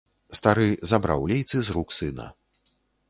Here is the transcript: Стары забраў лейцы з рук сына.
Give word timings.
Стары 0.37 0.69
забраў 0.91 1.27
лейцы 1.33 1.57
з 1.67 1.77
рук 1.77 1.95
сына. 2.01 2.27